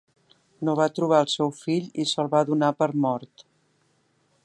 [0.69, 3.49] No va trobar el seu fill i se'l va donar per mort.